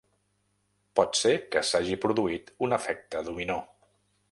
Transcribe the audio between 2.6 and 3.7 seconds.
un efecte dominó.